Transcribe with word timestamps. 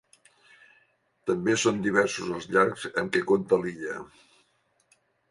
També 1.31 1.53
són 1.63 1.83
diversos 1.87 2.31
els 2.37 2.47
llacs 2.55 2.85
amb 3.01 3.11
què 3.17 3.21
compta 3.33 3.59
l'illa. 3.65 3.99